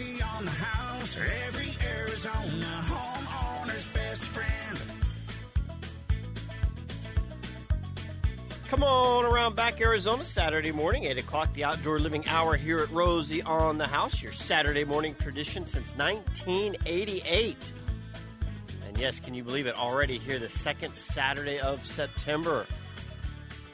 [0.00, 4.78] Rosie on the house, every Arizona homeowner's best friend.
[8.68, 12.90] Come on around back Arizona Saturday morning, 8 o'clock, the outdoor living hour here at
[12.90, 17.72] Rosie on the House, your Saturday morning tradition since 1988.
[18.86, 19.76] And yes, can you believe it?
[19.76, 22.66] Already here, the second Saturday of September.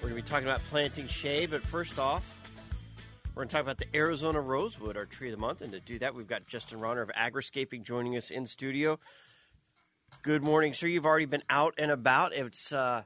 [0.02, 2.35] We're going to be talking about planting shade, but first off,
[3.36, 5.60] we're going to talk about the Arizona Rosewood, our tree of the month.
[5.60, 8.98] And to do that, we've got Justin Rohner of Agriscaping joining us in studio.
[10.22, 10.86] Good morning, sir.
[10.86, 12.32] You've already been out and about.
[12.32, 13.02] It's uh,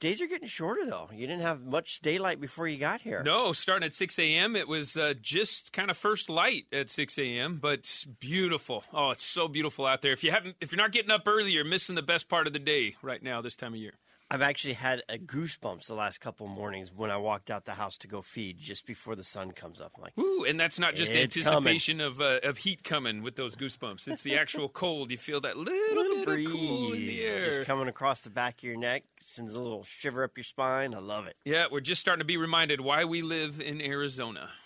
[0.00, 1.10] days are getting shorter, though.
[1.12, 3.22] You didn't have much daylight before you got here.
[3.22, 4.56] No, starting at 6 a.m.
[4.56, 8.84] It was uh, just kind of first light at 6 a.m., but beautiful.
[8.90, 10.12] Oh, it's so beautiful out there.
[10.12, 12.54] If you haven't, if you're not getting up early, you're missing the best part of
[12.54, 13.92] the day right now this time of year.
[14.32, 17.98] I've actually had a goosebumps the last couple mornings when I walked out the house
[17.98, 19.92] to go feed just before the sun comes up.
[19.94, 23.56] I'm like, Ooh, and that's not just anticipation of uh, of heat coming with those
[23.56, 24.08] goosebumps.
[24.08, 25.10] It's the actual cold.
[25.10, 27.44] You feel that little, little bit breeze of cool in the air.
[27.44, 30.94] just coming across the back of your neck, sends a little shiver up your spine.
[30.94, 31.36] I love it.
[31.44, 34.48] yeah, we're just starting to be reminded why we live in Arizona.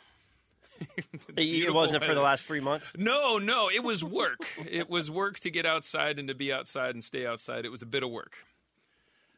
[1.38, 2.92] It wasn't for the last three months.
[2.96, 4.46] No, no, it was work.
[4.70, 7.64] it was work to get outside and to be outside and stay outside.
[7.64, 8.36] It was a bit of work.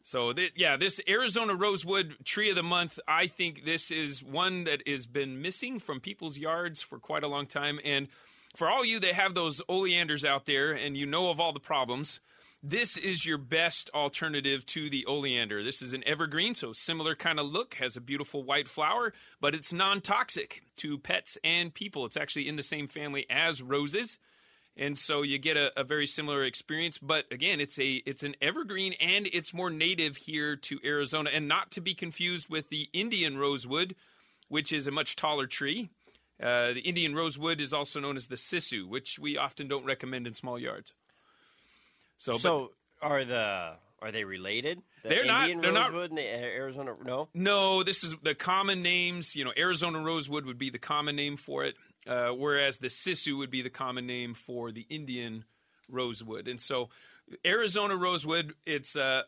[0.02, 4.64] So, th- yeah, this Arizona Rosewood Tree of the Month, I think this is one
[4.64, 7.78] that has been missing from people's yards for quite a long time.
[7.84, 8.08] And
[8.56, 11.60] for all you that have those oleanders out there and you know of all the
[11.60, 12.20] problems,
[12.62, 15.62] this is your best alternative to the oleander.
[15.62, 19.54] This is an evergreen, so similar kind of look, has a beautiful white flower, but
[19.54, 22.04] it's non toxic to pets and people.
[22.04, 24.18] It's actually in the same family as roses
[24.78, 26.98] and so you get a, a very similar experience.
[26.98, 31.48] But again, it's a it's an evergreen and it's more native here to Arizona, and
[31.48, 33.94] not to be confused with the Indian rosewood,
[34.48, 35.90] which is a much taller tree.
[36.40, 40.26] Uh, the Indian rosewood is also known as the sissoo, which we often don't recommend
[40.26, 40.92] in small yards.
[42.16, 44.80] So, but- So are the are they related?
[45.02, 46.94] The They're not- they're not- and the Arizona.
[47.04, 49.34] No, No, this is the common names.
[49.34, 51.74] You know, Arizona rosewood would be the common name for it,
[52.06, 55.44] uh, whereas the sissoo would be the common name for the Indian
[55.88, 56.48] rosewood.
[56.48, 56.90] And so,
[57.44, 59.22] Arizona rosewood, it's uh.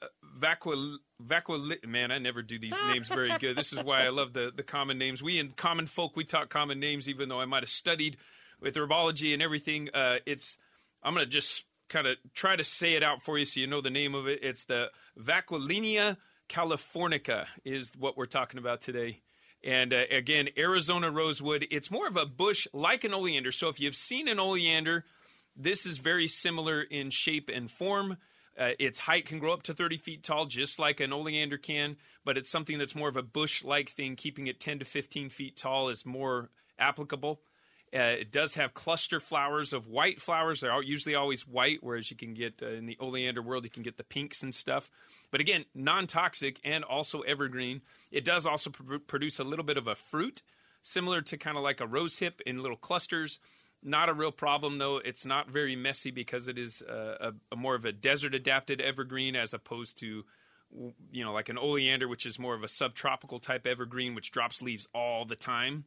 [1.87, 3.57] Man, I never do these names very good.
[3.57, 5.23] This is why I love the the common names.
[5.23, 8.17] We in common folk, we talk common names, even though I might have studied
[8.61, 9.91] with herbology and everything.
[9.93, 10.57] Uh, it's
[11.03, 13.81] I'm gonna just kind of try to say it out for you so you know
[13.81, 14.41] the name of it.
[14.43, 16.17] It's the Vauquelinia
[16.49, 19.21] californica is what we're talking about today.
[19.63, 23.53] And uh, again, Arizona rosewood, it's more of a bush like an oleander.
[23.53, 25.05] So if you've seen an oleander,
[25.57, 28.17] this is very similar in shape and form.
[28.59, 31.97] Uh, its height can grow up to 30 feet tall, just like an oleander can,
[32.25, 34.17] but it's something that's more of a bush like thing.
[34.17, 37.41] Keeping it 10 to 15 feet tall is more applicable.
[37.93, 40.61] Uh, it does have cluster flowers of white flowers.
[40.61, 43.71] They're all, usually always white, whereas you can get uh, in the oleander world, you
[43.71, 44.91] can get the pinks and stuff.
[45.33, 47.83] But again, non toxic and also evergreen.
[48.13, 50.43] It does also pr- produce a little bit of a fruit,
[50.81, 53.41] similar to kind of like a rose hip in little clusters.
[53.83, 54.99] Not a real problem though.
[54.99, 58.81] It's not very messy because it is uh, a, a more of a desert adapted
[58.81, 60.25] evergreen as opposed to
[61.11, 64.63] you know like an oleander which is more of a subtropical type evergreen which drops
[64.63, 65.85] leaves all the time.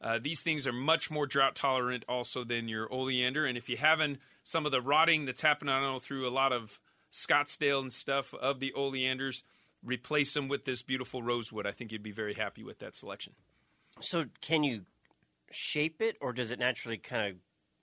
[0.00, 3.46] Uh, these things are much more drought tolerant also than your oleander.
[3.46, 6.52] And if you're having some of the rotting that's happening, I know through a lot
[6.52, 6.78] of
[7.12, 9.42] Scottsdale and stuff of the oleanders,
[9.82, 11.66] replace them with this beautiful rosewood.
[11.66, 13.32] I think you'd be very happy with that selection.
[14.00, 14.82] So can you
[15.50, 17.38] shape it, or does it naturally kind of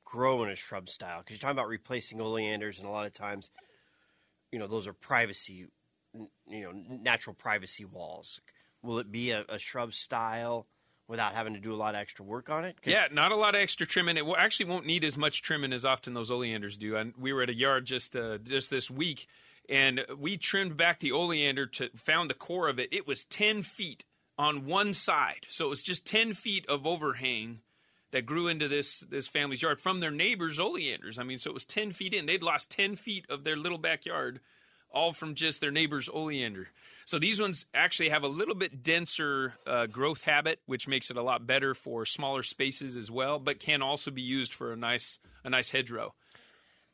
[0.06, 1.19] grow in a shrub style?
[1.19, 3.50] Because you're talking about replacing oleanders, and a lot of times,
[4.51, 5.68] you know, those are privacy,
[6.13, 8.40] you know, natural privacy walls.
[8.84, 10.68] Will it be a, a shrub style
[11.07, 12.77] without having to do a lot of extra work on it.
[12.85, 14.17] Yeah, not a lot of extra trimming.
[14.17, 16.95] It actually won't need as much trimming as often those oleanders do.
[16.95, 19.27] And we were at a yard just uh, just this week,
[19.69, 22.89] and we trimmed back the oleander to found the core of it.
[22.91, 24.05] It was ten feet
[24.37, 27.59] on one side, so it was just ten feet of overhang
[28.11, 31.19] that grew into this this family's yard from their neighbors' oleanders.
[31.19, 32.25] I mean, so it was ten feet in.
[32.25, 34.39] They'd lost ten feet of their little backyard,
[34.91, 36.69] all from just their neighbor's oleander.
[37.05, 41.17] So these ones actually have a little bit denser uh, growth habit, which makes it
[41.17, 44.77] a lot better for smaller spaces as well, but can also be used for a
[44.77, 46.13] nice a nice hedgerow.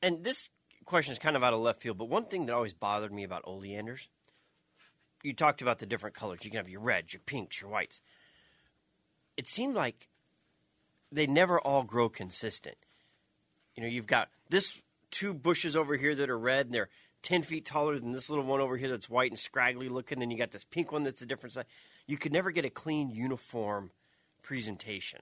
[0.01, 0.50] And this
[0.85, 3.23] question is kind of out of left field, but one thing that always bothered me
[3.23, 4.07] about oleanders,
[5.21, 6.44] you talked about the different colors.
[6.44, 8.01] You can have your reds, your pinks, your whites.
[9.38, 10.07] It seemed like
[11.12, 12.77] they never all grow consistent.
[13.75, 14.81] You know, you've got this
[15.12, 16.89] two bushes over here that are red and they're
[17.21, 20.19] 10 feet taller than this little one over here that's white and scraggly looking.
[20.19, 21.66] Then you got this pink one that's a different size.
[22.07, 23.92] You could never get a clean, uniform
[24.42, 25.19] presentation.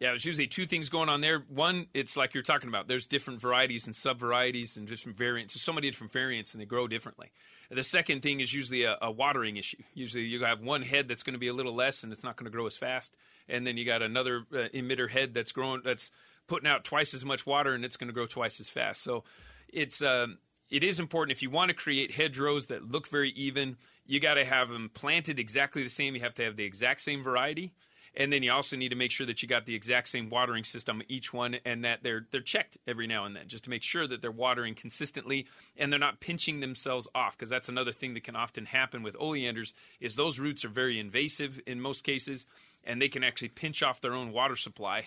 [0.00, 1.44] Yeah, there's usually two things going on there.
[1.50, 2.88] One, it's like you're talking about.
[2.88, 5.52] There's different varieties and sub varieties and different variants.
[5.52, 7.32] There's so many different variants, and they grow differently.
[7.70, 9.76] The second thing is usually a, a watering issue.
[9.92, 12.36] Usually, you have one head that's going to be a little less, and it's not
[12.36, 13.14] going to grow as fast,
[13.46, 16.10] and then you got another uh, emitter head that's growing that's
[16.46, 19.02] putting out twice as much water, and it's going to grow twice as fast.
[19.02, 19.24] So,
[19.70, 20.38] it's um,
[20.70, 23.76] it is important if you want to create hedgerows that look very even.
[24.06, 26.14] You got to have them planted exactly the same.
[26.14, 27.72] You have to have the exact same variety
[28.14, 30.64] and then you also need to make sure that you got the exact same watering
[30.64, 33.82] system each one, and that they're they're checked every now and then, just to make
[33.82, 35.46] sure that they're watering consistently
[35.76, 37.36] and they're not pinching themselves off.
[37.36, 40.98] Because that's another thing that can often happen with oleanders is those roots are very
[40.98, 42.46] invasive in most cases,
[42.84, 45.06] and they can actually pinch off their own water supply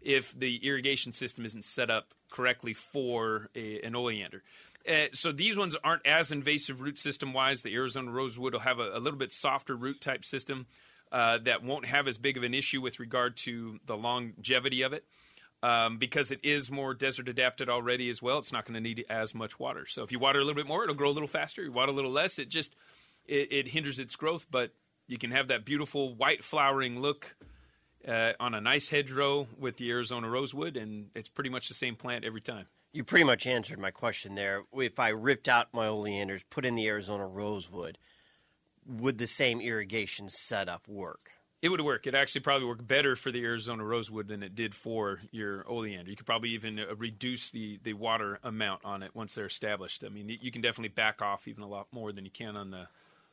[0.00, 4.42] if the irrigation system isn't set up correctly for a, an oleander.
[4.88, 7.62] Uh, so these ones aren't as invasive root system wise.
[7.62, 10.66] The Arizona rosewood will have a, a little bit softer root type system
[11.12, 14.92] uh, that won't have as big of an issue with regard to the longevity of
[14.92, 15.04] it.
[15.60, 18.38] Um, because it is more desert adapted already as well.
[18.38, 19.86] It's not going to need as much water.
[19.86, 21.64] So if you water a little bit more, it'll grow a little faster.
[21.64, 22.76] You water a little less, it just
[23.26, 24.46] it, it hinders its growth.
[24.48, 24.70] But
[25.08, 27.34] you can have that beautiful white flowering look
[28.06, 31.96] uh, on a nice hedgerow with the Arizona rosewood, and it's pretty much the same
[31.96, 32.66] plant every time.
[32.92, 34.62] You pretty much answered my question there.
[34.72, 37.98] If I ripped out my oleanders, put in the Arizona rosewood,
[38.86, 41.32] would the same irrigation setup work?
[41.60, 42.06] It would work.
[42.06, 46.08] It actually probably work better for the Arizona rosewood than it did for your oleander.
[46.08, 50.04] You could probably even uh, reduce the, the water amount on it once they're established.
[50.04, 52.70] I mean, you can definitely back off even a lot more than you can on
[52.70, 52.86] the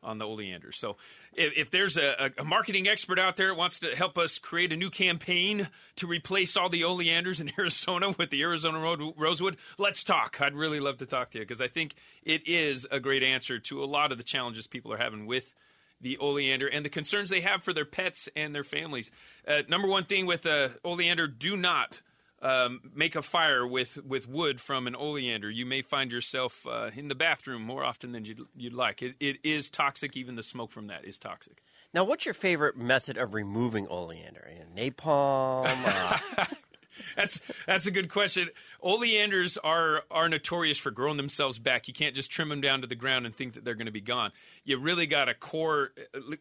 [0.05, 0.71] on the oleander.
[0.71, 0.97] So,
[1.33, 4.71] if, if there's a, a, marketing expert out there that wants to help us create
[4.71, 5.67] a new campaign
[5.97, 8.79] to replace all the oleanders in Arizona with the Arizona
[9.17, 10.39] rosewood, let's talk.
[10.39, 13.59] I'd really love to talk to you because I think it is a great answer
[13.59, 15.55] to a lot of the challenges people are having with
[16.01, 19.11] the oleander and the concerns they have for their pets and their families.
[19.47, 22.01] Uh, number one thing with uh, oleander: do not
[22.45, 26.91] um, make a fire with, with wood from an oleander, you may find yourself uh,
[26.95, 29.01] in the bathroom more often than you'd, you'd like.
[29.01, 30.15] It, it is toxic.
[30.15, 31.63] Even the smoke from that is toxic.
[31.91, 34.47] Now, what's your favorite method of removing oleander?
[34.75, 35.65] Napalm?
[35.67, 36.45] Uh...
[37.15, 38.49] that's that's a good question.
[38.83, 41.87] Oleanders are are notorious for growing themselves back.
[41.87, 43.91] You can't just trim them down to the ground and think that they're going to
[43.91, 44.31] be gone.
[44.63, 45.91] You really got a core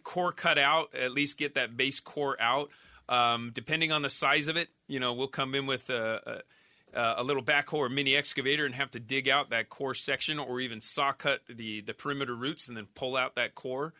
[0.02, 0.94] core cut out.
[0.94, 2.70] At least get that base core out.
[3.08, 6.42] Um, depending on the size of it, you know, we'll come in with a,
[6.94, 10.38] a, a, little backhoe or mini excavator and have to dig out that core section,
[10.38, 13.92] or even saw cut the the perimeter roots and then pull out that core.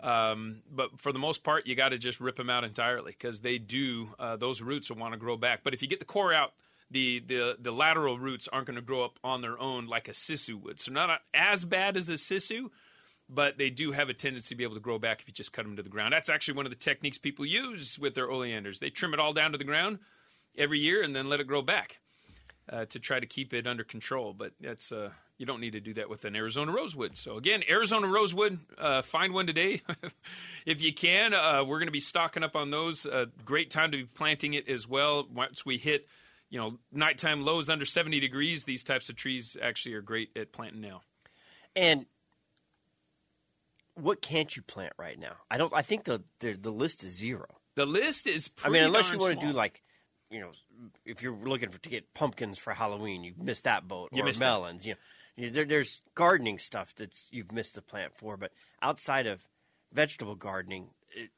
[0.00, 3.40] Um, but for the most part, you got to just rip them out entirely because
[3.40, 5.60] they do uh, those roots will want to grow back.
[5.62, 6.52] But if you get the core out,
[6.90, 10.12] the the the lateral roots aren't going to grow up on their own like a
[10.12, 10.80] sissoo would.
[10.80, 12.70] So not as bad as a sissoo,
[13.28, 15.52] but they do have a tendency to be able to grow back if you just
[15.52, 16.12] cut them to the ground.
[16.12, 18.78] That's actually one of the techniques people use with their oleanders.
[18.78, 19.98] They trim it all down to the ground
[20.56, 21.98] every year and then let it grow back
[22.70, 24.32] uh, to try to keep it under control.
[24.32, 27.16] But that's uh, you don't need to do that with an Arizona rosewood.
[27.16, 29.82] So again, Arizona rosewood, uh, find one today
[30.66, 31.34] if you can.
[31.34, 33.06] Uh, we're going to be stocking up on those.
[33.06, 35.26] Uh, great time to be planting it as well.
[35.32, 36.06] Once we hit,
[36.48, 40.52] you know, nighttime lows under 70 degrees, these types of trees actually are great at
[40.52, 41.02] planting now.
[41.74, 42.06] And
[43.96, 45.36] what can't you plant right now?
[45.50, 45.72] I don't.
[45.72, 47.46] I think the the, the list is zero.
[47.74, 48.50] The list is.
[48.64, 49.82] I mean, unless you want to do like,
[50.30, 50.52] you know,
[51.04, 54.10] if you're looking for to get pumpkins for Halloween, you missed that boat.
[54.12, 54.84] You or melons.
[54.84, 54.96] That.
[55.36, 59.46] You know, there, there's gardening stuff that's you've missed the plant for, but outside of
[59.92, 61.30] vegetable gardening, it,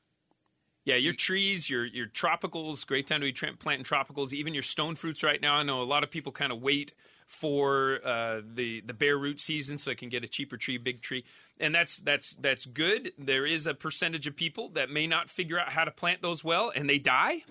[0.85, 4.33] yeah, your trees, your your tropicals, great time to be planting tropicals.
[4.33, 5.55] Even your stone fruits right now.
[5.55, 6.93] I know a lot of people kind of wait
[7.29, 11.03] for uh, the the bare root season, so it can get a cheaper tree, big
[11.03, 11.25] tree,
[11.61, 13.13] and that's that's that's good.
[13.19, 16.43] There is a percentage of people that may not figure out how to plant those
[16.43, 17.43] well, and they die.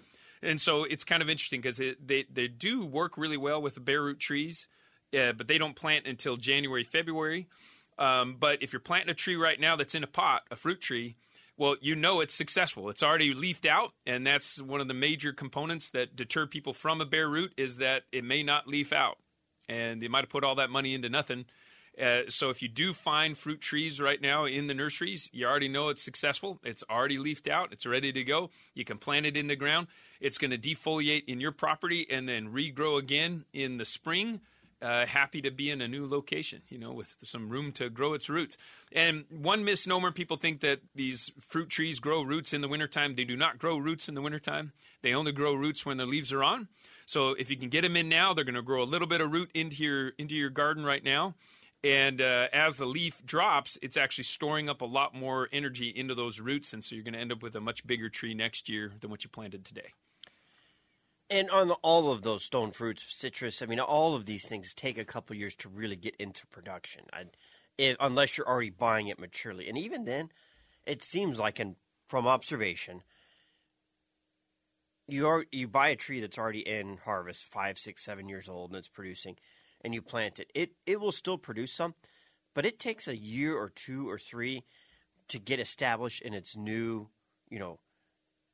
[0.42, 3.80] And so it's kind of interesting because they they do work really well with the
[3.80, 4.68] bare root trees,
[5.18, 7.48] uh, but they don't plant until January February.
[8.00, 10.82] Um, but if you're planting a tree right now that's in a pot, a fruit
[10.82, 11.18] tree,
[11.56, 12.90] well, you know it's successful.
[12.90, 17.00] It's already leafed out, and that's one of the major components that deter people from
[17.00, 19.18] a bare root is that it may not leaf out
[19.68, 21.46] and they might have put all that money into nothing.
[22.02, 25.68] Uh, so if you do find fruit trees right now in the nurseries, you already
[25.68, 26.60] know it's successful.
[26.64, 27.74] It's already leafed out.
[27.74, 28.52] It's ready to go.
[28.76, 29.88] You can plant it in the ground.
[30.20, 34.42] It's going to defoliate in your property and then regrow again in the spring.
[34.80, 38.14] Uh, happy to be in a new location, you know, with some room to grow
[38.14, 38.58] its roots.
[38.92, 43.16] And one misnomer people think that these fruit trees grow roots in the wintertime.
[43.16, 46.32] They do not grow roots in the wintertime, they only grow roots when their leaves
[46.32, 46.68] are on.
[47.08, 49.22] So if you can get them in now, they're going to grow a little bit
[49.22, 51.34] of root into your into your garden right now.
[51.84, 56.16] And uh, as the leaf drops, it's actually storing up a lot more energy into
[56.16, 58.68] those roots, and so you're going to end up with a much bigger tree next
[58.68, 59.94] year than what you planted today.
[61.30, 64.98] And on all of those stone fruits, citrus, I mean, all of these things take
[64.98, 67.26] a couple years to really get into production, I,
[67.78, 69.68] if, unless you're already buying it maturely.
[69.68, 70.30] And even then,
[70.86, 71.76] it seems like, in,
[72.08, 73.04] from observation,
[75.08, 78.72] you are you buy a tree that's already in harvest, five, six, seven years old,
[78.72, 79.36] and it's producing,
[79.82, 80.50] and you plant it.
[80.54, 81.96] It it will still produce some,
[82.54, 84.64] but it takes a year or two or three
[85.30, 87.10] to get established in its new,
[87.50, 87.80] you know,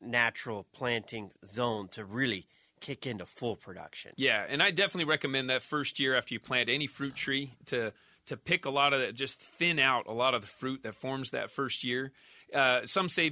[0.02, 2.48] natural planting zone to really
[2.84, 4.12] kick into full production.
[4.18, 7.94] Yeah, and I definitely recommend that first year after you plant any fruit tree to
[8.28, 10.94] to pick a lot of that, just thin out a lot of the fruit that
[10.94, 12.12] forms that first year.
[12.54, 13.32] Uh, some say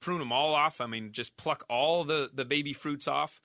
[0.00, 0.80] prune them all off.
[0.80, 3.40] I mean, just pluck all the the baby fruits off.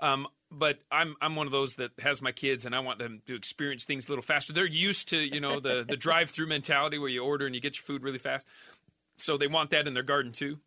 [0.00, 3.22] Um, but I'm I'm one of those that has my kids, and I want them
[3.26, 4.52] to experience things a little faster.
[4.52, 7.60] They're used to you know the the drive through mentality where you order and you
[7.60, 8.46] get your food really fast,
[9.16, 10.58] so they want that in their garden too.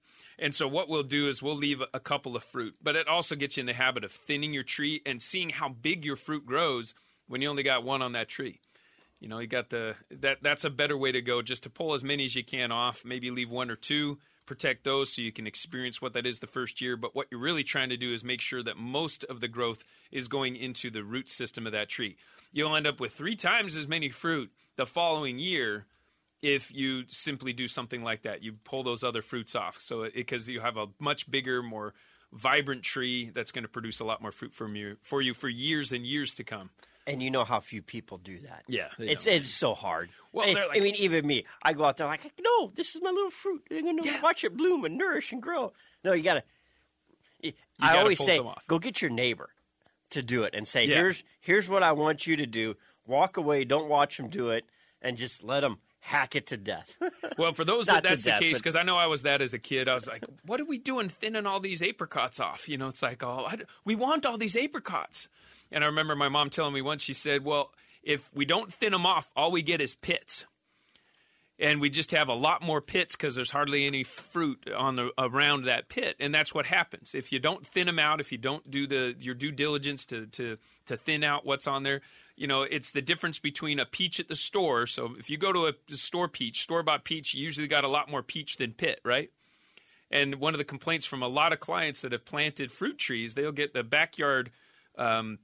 [0.41, 3.35] And so what we'll do is we'll leave a couple of fruit, but it also
[3.35, 6.47] gets you in the habit of thinning your tree and seeing how big your fruit
[6.47, 6.95] grows
[7.27, 8.59] when you only got one on that tree.
[9.19, 11.93] You know, you got the that that's a better way to go just to pull
[11.93, 14.17] as many as you can off, maybe leave one or two,
[14.47, 17.39] protect those so you can experience what that is the first year, but what you're
[17.39, 20.89] really trying to do is make sure that most of the growth is going into
[20.89, 22.17] the root system of that tree.
[22.51, 25.85] You'll end up with 3 times as many fruit the following year
[26.41, 28.41] if you simply do something like that.
[28.43, 29.79] You pull those other fruits off.
[29.79, 31.93] So because you have a much bigger, more
[32.33, 35.49] vibrant tree that's going to produce a lot more fruit from you for you for
[35.49, 36.69] years and years to come.
[37.07, 38.63] And you know how few people do that.
[38.67, 39.33] Yeah, it's don't.
[39.35, 40.09] it's so hard.
[40.31, 43.01] Well, I, they're I mean, even me, I go out there like, no, this is
[43.01, 43.63] my little fruit.
[43.71, 44.21] I'm gonna Yeah.
[44.21, 45.73] watch it bloom and nourish and grow.
[46.03, 46.43] No, you gotta.
[47.43, 49.49] I gotta always say, go get your neighbor
[50.11, 50.97] to do it and say, Yeah.
[50.97, 52.75] here's here's what I want you to do.
[53.07, 54.63] Walk away, don't watch them do it,
[55.01, 56.97] and just let them hack it to death.
[57.37, 59.53] Well, for those that that's the death, case, because I know I was that as
[59.53, 59.87] a kid.
[59.87, 63.01] I was like, "What are we doing, thinning all these apricots off?" You know, it's
[63.01, 65.29] like, "Oh, I we want all these apricots."
[65.71, 67.01] And I remember my mom telling me once.
[67.01, 67.71] She said, "Well,
[68.03, 70.45] if we don't thin them off, all we get is pits."
[71.61, 75.11] And we just have a lot more pits because there's hardly any fruit on the
[75.17, 78.19] around that pit, and that's what happens if you don't thin them out.
[78.19, 81.83] If you don't do the your due diligence to to to thin out what's on
[81.83, 82.01] there,
[82.35, 84.87] you know it's the difference between a peach at the store.
[84.87, 87.89] So if you go to a store peach, store bought peach, you usually got a
[87.89, 89.31] lot more peach than pit, right?
[90.09, 93.35] And one of the complaints from a lot of clients that have planted fruit trees,
[93.35, 94.51] they'll get the backyard
[94.97, 95.39] um,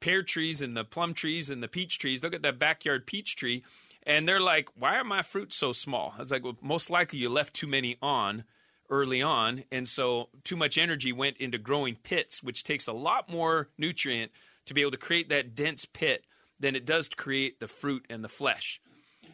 [0.00, 2.20] pear trees and the plum trees and the peach trees.
[2.20, 3.64] They'll get that backyard peach tree,
[4.04, 7.18] and they're like, "Why are my fruits so small?" I was like, "Well, most likely
[7.18, 8.44] you left too many on
[8.90, 13.28] early on, and so too much energy went into growing pits, which takes a lot
[13.28, 14.32] more nutrient
[14.66, 16.24] to be able to create that dense pit
[16.60, 18.80] than it does to create the fruit and the flesh."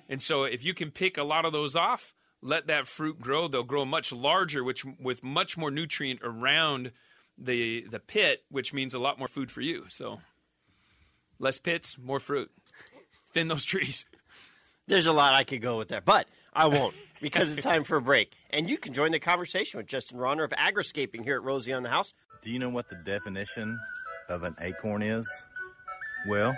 [0.09, 3.49] And so if you can pick a lot of those off, let that fruit grow,
[3.49, 6.93] they'll grow much larger, which with much more nutrient around
[7.37, 9.87] the the pit, which means a lot more food for you.
[9.89, 10.21] So
[11.39, 12.51] less pits, more fruit.
[13.33, 14.07] Thin those trees.
[14.89, 17.97] There's a lot I could go with there, but I won't because it's time for
[17.97, 18.33] a break.
[18.51, 21.83] And you can join the conversation with Justin Rohner of Agriscaping here at Rosie on
[21.83, 22.15] the House.
[22.43, 23.79] Do you know what the definition
[24.29, 25.29] of an acorn is?
[26.29, 26.57] Well,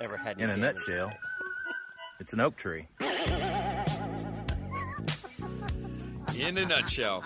[0.00, 0.76] Ever had any in a damage.
[0.88, 1.12] nutshell,
[2.20, 2.88] it's an oak tree.
[6.38, 7.24] In a nutshell.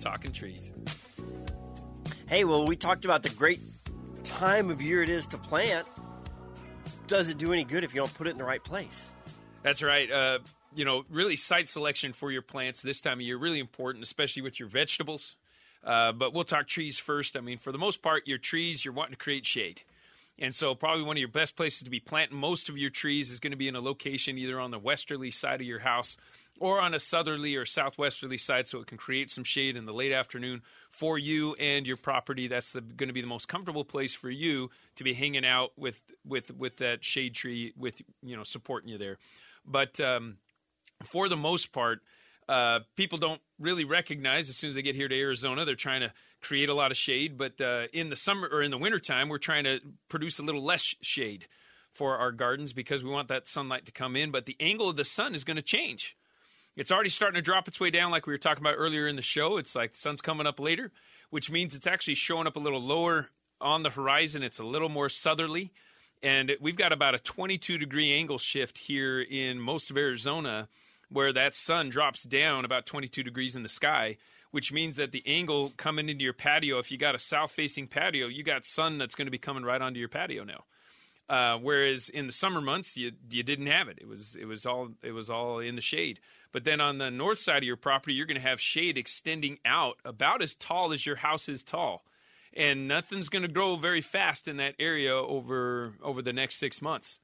[0.00, 0.72] Talking trees.
[2.26, 3.60] Hey, well, we talked about the great
[4.24, 5.86] time of year it is to plant.
[7.06, 9.10] Does it do any good if you don't put it in the right place?
[9.62, 10.10] That's right.
[10.10, 10.38] Uh,
[10.74, 14.42] you know, really site selection for your plants this time of year really important, especially
[14.42, 15.36] with your vegetables.
[15.84, 17.36] Uh, but we'll talk trees first.
[17.36, 19.82] I mean, for the most part, your trees you're wanting to create shade,
[20.38, 23.30] and so probably one of your best places to be planting most of your trees
[23.30, 26.16] is going to be in a location either on the westerly side of your house
[26.58, 29.92] or on a southerly or southwesterly side, so it can create some shade in the
[29.92, 32.48] late afternoon for you and your property.
[32.48, 36.02] That's going to be the most comfortable place for you to be hanging out with
[36.24, 39.18] with with that shade tree with you know supporting you there.
[39.64, 40.36] But um,
[41.02, 42.00] for the most part,
[42.48, 46.02] uh, people don't really recognize as soon as they get here to Arizona, they're trying
[46.02, 47.36] to create a lot of shade.
[47.36, 50.62] But uh, in the summer or in the wintertime, we're trying to produce a little
[50.62, 51.46] less shade
[51.90, 54.30] for our gardens because we want that sunlight to come in.
[54.30, 56.16] But the angle of the sun is going to change.
[56.76, 59.16] It's already starting to drop its way down, like we were talking about earlier in
[59.16, 59.56] the show.
[59.56, 60.92] It's like the sun's coming up later,
[61.30, 63.30] which means it's actually showing up a little lower
[63.62, 64.42] on the horizon.
[64.42, 65.72] It's a little more southerly.
[66.22, 70.68] And we've got about a 22 degree angle shift here in most of Arizona
[71.08, 74.18] where that sun drops down about 22 degrees in the sky,
[74.50, 77.86] which means that the angle coming into your patio, if you got a south facing
[77.86, 80.64] patio, you got sun that's going to be coming right onto your patio now.
[81.28, 83.98] Uh, whereas in the summer months, you you didn't have it.
[84.00, 86.20] It was it was all it was all in the shade.
[86.52, 89.58] But then on the north side of your property, you're going to have shade extending
[89.64, 92.04] out about as tall as your house is tall.
[92.56, 96.80] and nothing's going to grow very fast in that area over over the next six
[96.80, 97.20] months.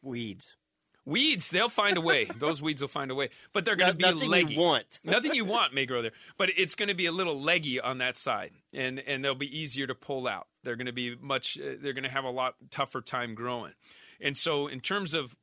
[0.00, 0.56] Weeds.
[1.04, 2.26] Weeds, they'll find a way.
[2.38, 4.54] Those weeds will find a way, but they're going to be Nothing leggy.
[4.54, 5.00] you want.
[5.04, 7.98] Nothing you want may grow there, but it's going to be a little leggy on
[7.98, 10.46] that side, and and they'll be easier to pull out.
[10.62, 11.58] They're going to be much.
[11.58, 13.72] Uh, they're going to have a lot tougher time growing,
[14.20, 15.34] and so in terms of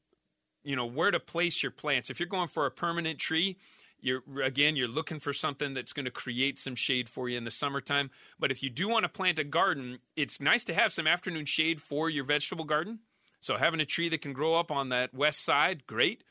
[0.64, 3.58] you know where to place your plants, if you're going for a permanent tree.
[4.02, 7.44] You're again, you're looking for something that's going to create some shade for you in
[7.44, 8.12] the summertime.
[8.40, 11.44] But if you do want to plant a garden, it's nice to have some afternoon
[11.44, 13.00] shade for your vegetable garden.
[13.40, 16.24] So having a tree that can grow up on that west side, great.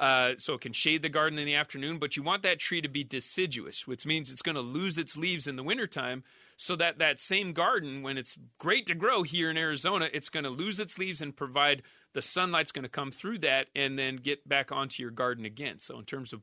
[0.00, 2.80] Uh, so it can shade the garden in the afternoon, but you want that tree
[2.80, 6.22] to be deciduous, which means it's going to lose its leaves in the wintertime.
[6.56, 10.44] So that that same garden, when it's great to grow here in Arizona, it's going
[10.44, 14.16] to lose its leaves and provide the sunlight's going to come through that and then
[14.16, 15.80] get back onto your garden again.
[15.80, 16.42] So in terms of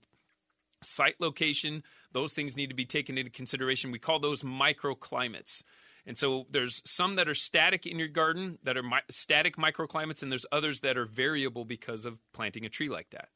[0.84, 3.92] site location, those things need to be taken into consideration.
[3.92, 5.64] We call those microclimates.
[6.06, 10.22] And so there's some that are static in your garden that are mi- static microclimates,
[10.22, 13.30] and there's others that are variable because of planting a tree like that.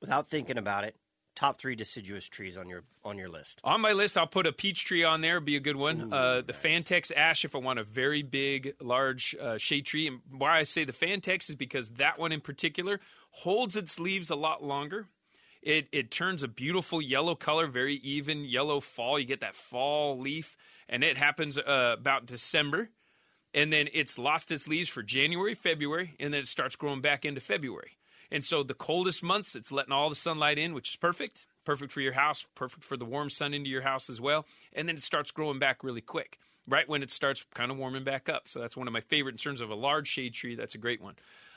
[0.00, 0.96] Without thinking about it,
[1.34, 3.60] top three deciduous trees on your on your list.
[3.64, 6.12] On my list, I'll put a peach tree on there, be a good one.
[6.12, 10.06] uh, the Fan-Tex ash, if I want a very big, large uh, shade tree.
[10.06, 14.30] And why I say the Fan-Tex is because that one in particular holds its leaves
[14.30, 15.08] a lot longer.
[15.64, 19.18] It, it turns a beautiful yellow color, very even yellow fall.
[19.18, 20.58] You get that fall leaf,
[20.90, 22.90] and it happens uh, about December.
[23.54, 27.24] And then it's lost its leaves for January, February, and then it starts growing back
[27.24, 27.96] into February.
[28.30, 31.46] And so the coldest months, it's letting all the sunlight in, which is perfect.
[31.64, 34.44] Perfect for your house, perfect for the warm sun into your house as well.
[34.74, 38.04] And then it starts growing back really quick, right when it starts kind of warming
[38.04, 38.48] back up.
[38.48, 40.56] So that's one of my favorite in terms of a large shade tree.
[40.56, 41.14] That's a great one.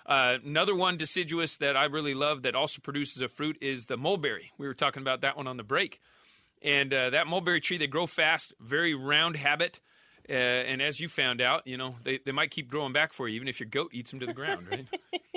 [0.07, 3.97] Uh, another one deciduous that I really love that also produces a fruit is the
[3.97, 4.51] mulberry.
[4.57, 5.99] We were talking about that one on the break.
[6.61, 9.79] And uh, that mulberry tree, they grow fast, very round habit.
[10.29, 13.27] Uh, and as you found out, you know, they, they might keep growing back for
[13.27, 14.87] you, even if your goat eats them to the ground, right?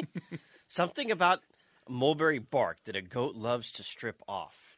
[0.69, 1.41] Something about
[1.89, 4.77] mulberry bark that a goat loves to strip off.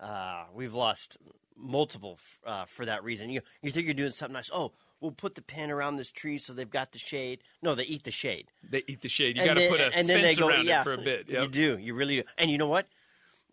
[0.00, 1.16] Uh, we've lost
[1.56, 3.30] multiple uh, for that reason.
[3.30, 4.50] You you think you're doing something nice?
[4.52, 7.40] Oh, we'll put the pin around this tree so they've got the shade.
[7.62, 8.48] No, they eat the shade.
[8.68, 9.36] They eat the shade.
[9.36, 11.30] You got to put a and fence go, around yeah, it for a bit.
[11.30, 11.78] You do.
[11.78, 12.22] You really do.
[12.38, 12.86] And you know what?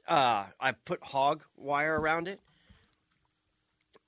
[0.07, 2.39] Uh, I put hog wire around it.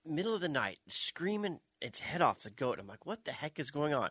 [0.05, 2.79] Middle of the night, screaming its head off the goat.
[2.79, 4.09] I'm like, what the heck is going on?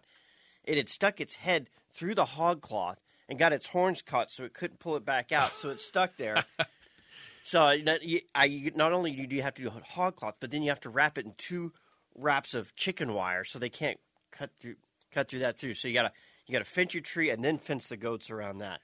[0.65, 4.45] It had stuck its head through the hog cloth and got its horns caught, so
[4.45, 5.55] it couldn't pull it back out.
[5.57, 6.45] So it's stuck there.
[7.43, 10.63] so not, you, I, not only do you have to do hog cloth, but then
[10.63, 11.73] you have to wrap it in two
[12.19, 13.99] wraps of chicken wire, so they can't
[14.31, 14.77] cut through
[15.13, 15.75] cut through that through.
[15.75, 16.13] So you gotta
[16.47, 18.81] you gotta fence your tree and then fence the goats around that.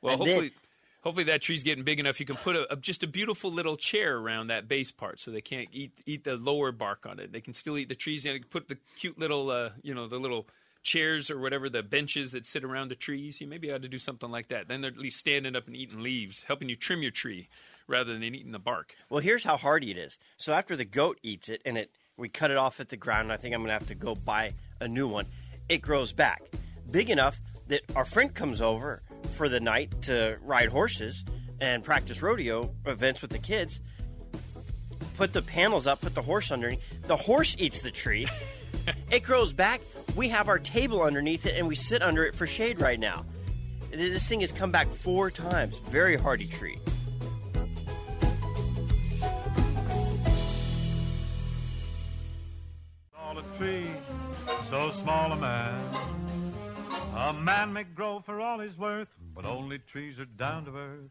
[0.00, 0.50] Well, And then- hopefully,
[1.02, 2.20] hopefully that tree's getting big enough.
[2.20, 5.30] You can put a, a- just a beautiful little chair around that base part, so
[5.30, 7.32] they can't eat eat the lower bark on it.
[7.32, 8.24] They can still eat the trees.
[8.26, 10.46] And put the cute little, uh, you know, the little
[10.84, 13.40] chairs or whatever the benches that sit around the trees.
[13.40, 14.68] You maybe ought to do something like that.
[14.68, 17.48] Then they're at least standing up and eating leaves, helping you trim your tree
[17.88, 18.94] rather than eating the bark.
[19.10, 20.18] Well, here's how hardy it is.
[20.36, 23.22] So after the goat eats it and it we cut it off at the ground,
[23.22, 25.26] and I think I'm gonna have to go buy a new one.
[25.68, 26.42] It grows back,
[26.90, 29.02] big enough that our friend comes over
[29.36, 31.24] for the night to ride horses
[31.60, 33.80] and practice rodeo events with the kids.
[35.16, 37.02] Put the panels up, put the horse underneath.
[37.02, 38.26] The horse eats the tree.
[39.10, 39.80] it grows back.
[40.16, 43.24] We have our table underneath it, and we sit under it for shade right now.
[43.90, 45.78] This thing has come back four times.
[45.78, 46.78] Very hardy tree.
[53.58, 53.90] Tree,
[54.70, 55.84] so small a man.
[57.16, 61.10] A man may grow for all he's worth, but only trees are down to earth.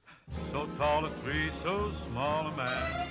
[0.53, 3.07] So tall a tree, so small a man.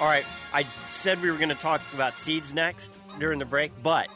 [0.00, 3.72] All right, I said we were going to talk about seeds next during the break,
[3.82, 4.08] but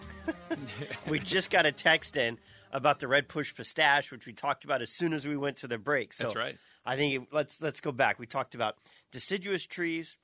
[1.09, 2.39] we just got a text in
[2.73, 5.67] about the red push pistache, which we talked about as soon as we went to
[5.67, 6.13] the break.
[6.13, 6.57] So That's right.
[6.85, 8.19] I think it, let's let's go back.
[8.19, 8.77] We talked about
[9.17, 10.19] deciduous trees.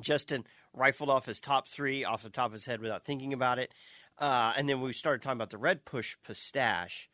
[0.00, 3.58] Justin rifled off his top three off the top of his head without thinking about
[3.58, 3.74] it,
[4.20, 7.10] uh, and then we started talking about the red push pistache.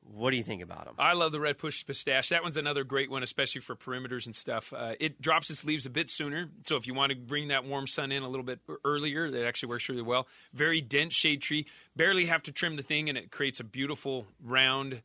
[0.00, 0.94] What do you think about them?
[0.98, 2.30] I love the red push pistache.
[2.30, 4.72] That one's another great one, especially for perimeters and stuff.
[4.74, 7.66] Uh, it drops its leaves a bit sooner, so if you want to bring that
[7.66, 10.26] warm sun in a little bit earlier, that actually works really well.
[10.54, 11.66] Very dense shade tree.
[11.94, 15.02] Barely have to trim the thing, and it creates a beautiful round,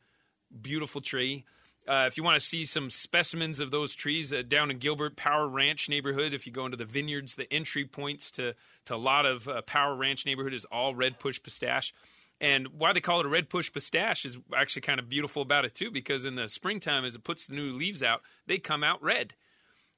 [0.62, 1.44] beautiful tree.
[1.86, 5.16] Uh, if you want to see some specimens of those trees uh, down in Gilbert
[5.16, 8.54] Power Ranch neighborhood, if you go into the vineyards, the entry points to
[8.86, 11.92] to a lot of uh, Power Ranch neighborhood is all red push pistache.
[12.40, 15.64] And why they call it a red push pistache is actually kind of beautiful about
[15.64, 18.82] it too, because in the springtime, as it puts the new leaves out, they come
[18.82, 19.34] out red.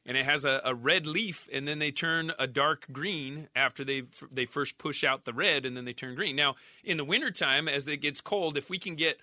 [0.06, 3.84] and it has a, a red leaf, and then they turn a dark green after
[3.84, 6.36] they they first push out the red, and then they turn green.
[6.36, 9.18] Now, in the wintertime, as it gets cold, if we can get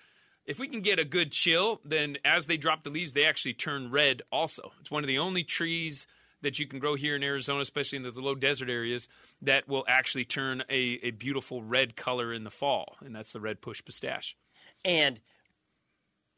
[0.46, 3.54] if we can get a good chill, then as they drop the leaves, they actually
[3.54, 4.72] turn red also.
[4.80, 6.06] It's one of the only trees
[6.42, 9.08] that you can grow here in Arizona, especially in the, low desert areas,
[9.40, 13.40] that will actually turn a, a beautiful red color in the fall, and that's the
[13.40, 14.36] red push pistache.
[14.84, 15.20] And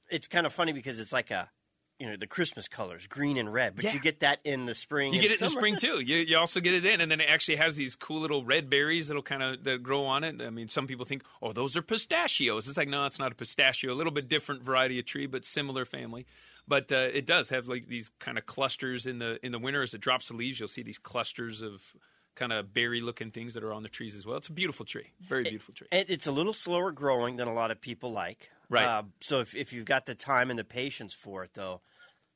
[0.09, 1.51] it's kind of funny because it's like a,
[1.99, 3.95] you know, the Christmas colors, green and red, but Yeah.
[3.95, 5.15] you get that in the spring.
[5.15, 6.01] You get it in the spring too.
[6.01, 8.69] You, you also get it in, and then it actually has these cool little red
[8.69, 10.41] berries that'll kind of that grow on it.
[10.43, 12.69] I mean, some people think, oh, those are pistachios.
[12.69, 13.93] It's like, no, it's not a pistachio.
[13.93, 16.27] A little bit different variety of tree, but similar family.
[16.69, 19.83] But uh, it does have like these kind of clusters in the in the winter
[19.83, 20.59] as it drops the leaves.
[20.59, 21.95] You'll see these clusters of
[22.35, 24.37] kind of berry looking things that are on the trees as well.
[24.37, 25.87] It's a beautiful tree, very beautiful tree.
[25.91, 28.51] And it's a little slower growing than a lot of people like.
[28.69, 28.87] Right.
[28.87, 31.81] Uh, so if, if you've got the time and the patience for it, though,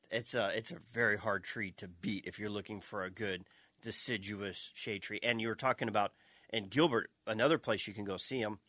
[0.09, 3.43] it's a it's a very hard tree to beat if you're looking for a good
[3.81, 5.19] deciduous shade tree.
[5.23, 6.11] And you were talking about
[6.51, 8.59] in Gilbert, another place you can go see them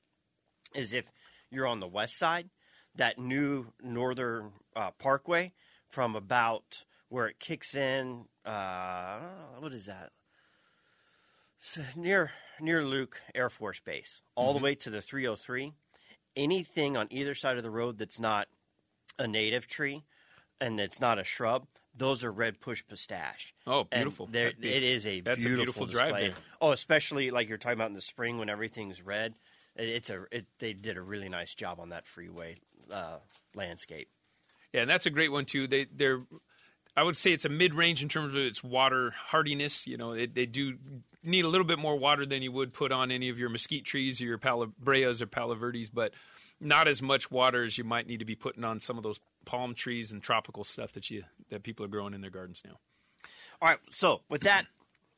[0.74, 1.10] is if
[1.50, 2.48] you're on the west side,
[2.94, 5.52] that new northern uh, parkway
[5.88, 8.24] from about where it kicks in.
[8.44, 9.20] Uh,
[9.58, 10.10] what is that?
[11.60, 15.72] S- near near Luke Air Force Base, all the way to the 303.
[16.36, 18.48] Anything on either side of the road that's not
[19.18, 20.04] a native tree
[20.60, 23.52] and that's not a shrub, those are red push pistache.
[23.66, 24.26] Oh, beautiful.
[24.26, 26.30] be- it is a that's a beautiful, beautiful drive there.
[26.60, 29.34] Oh, especially like you're talking about in the spring when everything's red.
[29.76, 32.56] It, it's a it, they did a really nice job on that freeway
[32.90, 33.18] uh,
[33.54, 34.08] landscape.
[34.72, 35.66] Yeah, and that's a great one too.
[35.66, 36.20] They they're
[36.96, 39.86] I would say it's a mid range in terms of its water hardiness.
[39.86, 40.76] You know, they, they do
[41.22, 43.84] need a little bit more water than you would put on any of your mesquite
[43.84, 46.12] trees or your palo breas or palo verdes, but
[46.60, 49.20] not as much water as you might need to be putting on some of those
[49.44, 52.78] palm trees and tropical stuff that you that people are growing in their gardens now.
[53.60, 53.78] All right.
[53.90, 54.66] So with that,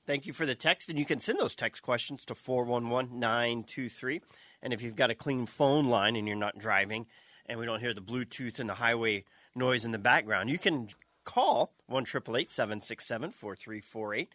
[0.07, 2.89] thank you for the text, and you can send those text questions to four one
[2.89, 4.21] one nine two three.
[4.63, 7.07] And if you've got a clean phone line and you're not driving,
[7.47, 10.89] and we don't hear the Bluetooth and the highway noise in the background, you can
[11.25, 14.33] call one triple eight seven six seven four three four eight.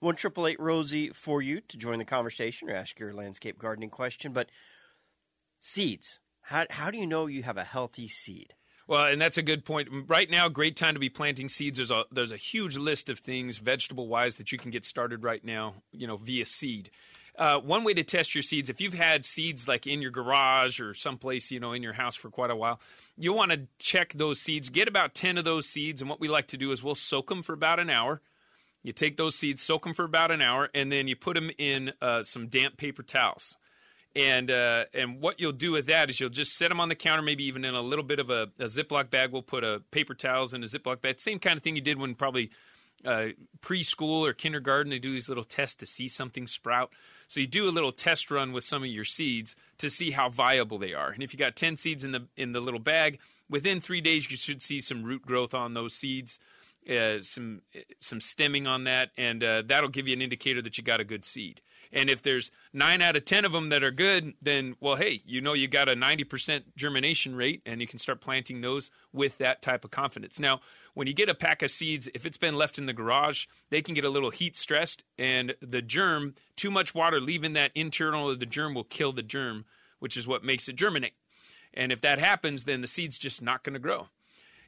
[0.00, 3.90] One triple eight Rosie for you to join the conversation or ask your landscape gardening
[3.90, 4.32] question.
[4.32, 4.50] But
[5.60, 8.54] seeds, how how do you know you have a healthy seed?
[8.86, 9.88] Well, and that's a good point.
[10.08, 11.78] Right now, great time to be planting seeds.
[11.78, 15.22] There's a there's a huge list of things vegetable wise that you can get started
[15.22, 15.76] right now.
[15.92, 16.90] You know, via seed.
[17.36, 20.78] Uh, one way to test your seeds, if you've had seeds like in your garage
[20.78, 22.80] or someplace, you know, in your house for quite a while,
[23.16, 24.68] you want to check those seeds.
[24.68, 26.00] Get about 10 of those seeds.
[26.00, 28.20] And what we like to do is we'll soak them for about an hour.
[28.84, 31.50] You take those seeds, soak them for about an hour, and then you put them
[31.58, 33.56] in uh, some damp paper towels.
[34.14, 36.94] And uh, and what you'll do with that is you'll just set them on the
[36.94, 39.32] counter, maybe even in a little bit of a, a Ziploc bag.
[39.32, 41.20] We'll put a paper towels in a Ziploc bag.
[41.20, 42.50] Same kind of thing you did when probably
[43.04, 43.28] uh,
[43.60, 44.90] preschool or kindergarten.
[44.90, 46.90] They do these little tests to see something sprout.
[47.28, 50.28] So you do a little test run with some of your seeds to see how
[50.28, 51.10] viable they are.
[51.10, 54.30] And if you got ten seeds in the in the little bag, within three days
[54.30, 56.38] you should see some root growth on those seeds.
[56.86, 57.62] Uh, some
[57.98, 61.04] some stemming on that, and uh, that'll give you an indicator that you got a
[61.04, 61.62] good seed.
[61.94, 65.22] And if there's nine out of ten of them that are good, then well, hey,
[65.24, 68.90] you know you got a ninety percent germination rate, and you can start planting those
[69.12, 70.40] with that type of confidence.
[70.40, 70.60] Now,
[70.94, 73.80] when you get a pack of seeds, if it's been left in the garage, they
[73.80, 78.28] can get a little heat stressed, and the germ, too much water leaving that internal
[78.28, 79.64] of the germ will kill the germ,
[80.00, 81.14] which is what makes it germinate.
[81.72, 84.08] And if that happens, then the seed's just not going to grow.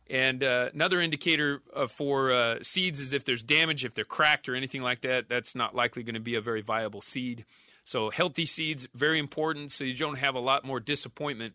[0.08, 4.48] And uh, another indicator uh, for uh, seeds is if there's damage, if they're cracked
[4.48, 7.44] or anything like that, that's not likely going to be a very viable seed.
[7.84, 11.54] So healthy seeds, very important, so you don't have a lot more disappointment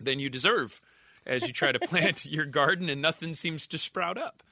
[0.00, 0.80] than you deserve
[1.26, 4.42] as you try to plant your garden and nothing seems to sprout up.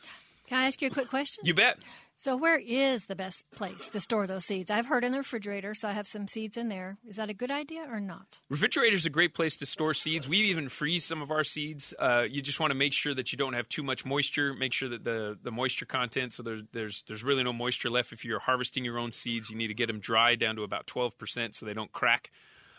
[0.47, 1.45] Can I ask you a quick question?
[1.47, 1.79] You bet.
[2.17, 4.71] So, where is the best place to store those seeds?
[4.71, 6.99] I've heard in the refrigerator, so I have some seeds in there.
[7.07, 8.39] Is that a good idea or not?
[8.49, 10.29] Refrigerator is a great place to store seeds.
[10.29, 11.93] We even freeze some of our seeds.
[11.99, 14.55] Uh, you just want to make sure that you don't have too much moisture.
[14.55, 18.13] Make sure that the, the moisture content, so there's there's there's really no moisture left.
[18.13, 20.87] If you're harvesting your own seeds, you need to get them dry down to about
[20.87, 22.31] 12% so they don't crack.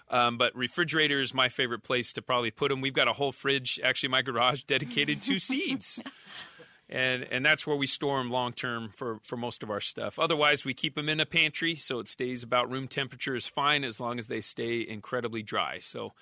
[0.09, 2.81] Um, but refrigerator is my favorite place to probably put them.
[2.81, 6.01] We've got a whole fridge, actually, my garage dedicated to seeds.
[6.93, 10.19] And, and that's where we store them long term for, for most of our stuff.
[10.19, 13.83] Otherwise, we keep them in a pantry so it stays about room temperature is fine
[13.83, 15.79] as long as they stay incredibly dry.
[15.79, 16.13] So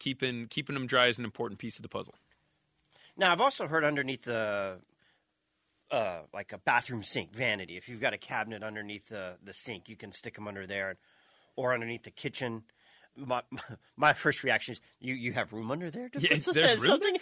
[0.00, 2.16] keeping keeping them dry is an important piece of the puzzle.
[3.16, 4.80] Now, I've also heard underneath the,
[5.92, 9.88] uh, like a bathroom sink vanity, if you've got a cabinet underneath the, the sink,
[9.88, 10.96] you can stick them under there,
[11.54, 12.64] or underneath the kitchen.
[13.16, 13.42] My,
[13.96, 16.08] my first reaction is, you, you have room under there?
[16.08, 17.16] To Yeah, there's room something?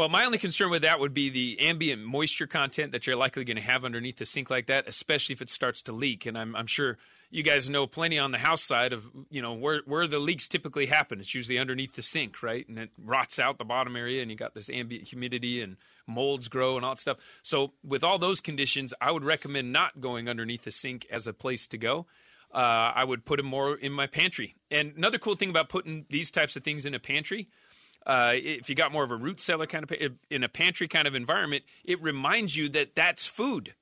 [0.00, 3.44] Well, my only concern with that would be the ambient moisture content that you're likely
[3.44, 6.24] going to have underneath the sink like that, especially if it starts to leak.
[6.24, 6.96] And I'm, I'm sure
[7.30, 10.48] you guys know plenty on the house side of you know where where the leaks
[10.48, 11.20] typically happen.
[11.20, 12.66] It's usually underneath the sink, right?
[12.66, 16.48] And it rots out the bottom area, and you got this ambient humidity and molds
[16.48, 17.18] grow and all that stuff.
[17.42, 21.34] So with all those conditions, I would recommend not going underneath the sink as a
[21.34, 22.06] place to go.
[22.54, 24.56] Uh, I would put them more in my pantry.
[24.70, 27.50] And another cool thing about putting these types of things in a pantry.
[28.06, 29.92] Uh, if you got more of a root cellar kind of
[30.30, 33.74] in a pantry kind of environment, it reminds you that that's food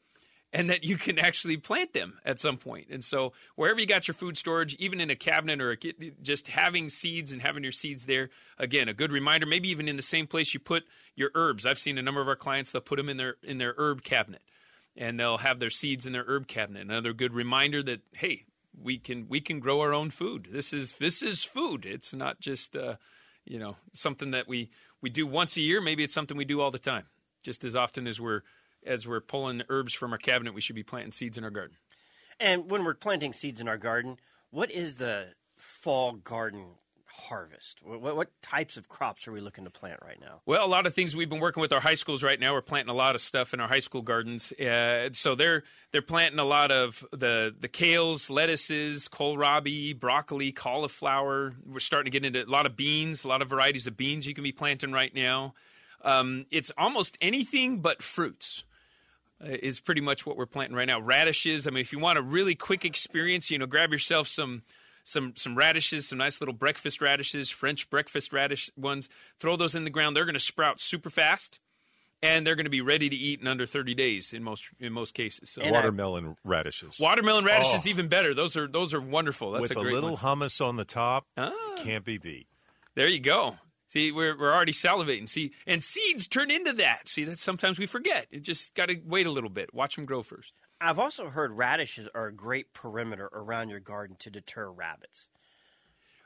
[0.52, 2.86] and that you can actually plant them at some point.
[2.90, 5.76] And so, wherever you got your food storage, even in a cabinet or a,
[6.22, 9.46] just having seeds and having your seeds there, again, a good reminder.
[9.46, 11.66] Maybe even in the same place you put your herbs.
[11.66, 14.02] I've seen a number of our clients they'll put them in their in their herb
[14.02, 14.42] cabinet,
[14.96, 16.82] and they'll have their seeds in their herb cabinet.
[16.82, 18.44] Another good reminder that hey,
[18.80, 20.48] we can we can grow our own food.
[20.50, 21.84] This is this is food.
[21.84, 22.96] It's not just uh,
[23.50, 25.80] you know something that we we do once a year.
[25.80, 27.04] Maybe it's something we do all the time,
[27.42, 28.42] just as often as we're
[28.86, 31.76] as we're pulling herbs from our cabinet, we should be planting seeds in our garden.
[32.40, 34.18] And when we're planting seeds in our garden,
[34.50, 36.76] what is the fall garden
[37.18, 37.80] harvest?
[37.82, 40.40] What, what, types of crops are we looking to plant right now?
[40.46, 42.52] Well, a lot of things we've been working with our high schools right now.
[42.52, 44.52] We're planting a lot of stuff in our high school gardens.
[44.52, 51.54] Uh, so they're they're planting a lot of the the kales, lettuces, kohlrabi, broccoli, cauliflower.
[51.66, 54.26] We're starting to get into a lot of beans, a lot of varieties of beans
[54.26, 55.54] you can be planting right now.
[56.02, 58.64] Um, it's almost anything but fruits.
[59.40, 61.00] Uh, is pretty much what we're planting right now.
[61.00, 61.68] Radishes.
[61.68, 64.62] I mean, if you want a really quick experience, you know, grab yourself some
[65.08, 69.08] some some radishes, some nice little breakfast radishes, French breakfast radish ones.
[69.38, 70.14] Throw those in the ground.
[70.14, 71.60] They're going to sprout super fast,
[72.22, 74.92] and they're going to be ready to eat in under 30 days in most in
[74.92, 75.50] most cases.
[75.50, 76.98] So watermelon radishes.
[77.00, 77.90] Watermelon radishes oh.
[77.90, 78.34] even better.
[78.34, 79.52] Those are those are wonderful.
[79.52, 80.18] That's with a, a little one.
[80.18, 81.26] hummus on the top.
[81.36, 81.52] Ah.
[81.78, 82.46] Can't be beat.
[82.94, 83.56] There you go.
[83.86, 85.26] See, we're, we're already salivating.
[85.26, 87.08] See, and seeds turn into that.
[87.08, 88.26] See, that sometimes we forget.
[88.30, 89.72] It just got to wait a little bit.
[89.72, 90.52] Watch them grow first.
[90.80, 95.28] I've also heard radishes are a great perimeter around your garden to deter rabbits.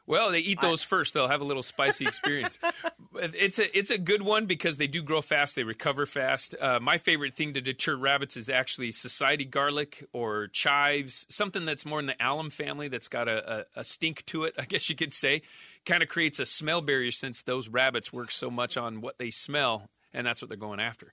[0.04, 1.14] Well, they eat those I, first.
[1.14, 2.58] They'll have a little spicy experience.
[3.14, 5.54] it's a it's a good one because they do grow fast.
[5.54, 6.56] They recover fast.
[6.60, 11.86] Uh, my favorite thing to deter rabbits is actually society garlic or chives, something that's
[11.86, 14.54] more in the allium family that's got a, a, a stink to it.
[14.58, 15.42] I guess you could say,
[15.86, 19.30] kind of creates a smell barrier since those rabbits work so much on what they
[19.30, 21.12] smell, and that's what they're going after.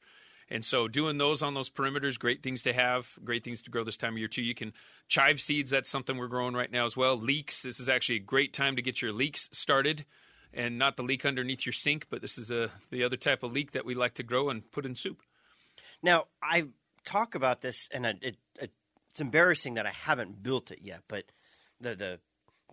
[0.49, 3.83] And so doing those on those perimeters, great things to have, great things to grow
[3.83, 4.41] this time of year too.
[4.41, 4.73] You can
[5.07, 7.15] chive seeds, that's something we're growing right now as well.
[7.15, 10.05] Leeks, this is actually a great time to get your leeks started.
[10.51, 13.51] And not the leek underneath your sink, but this is a, the other type of
[13.51, 15.21] leek that we like to grow and put in soup.
[16.01, 16.69] Now, I
[17.05, 18.71] talk about this, and it, it,
[19.12, 21.25] it's embarrassing that I haven't built it yet, but
[21.79, 22.19] the, the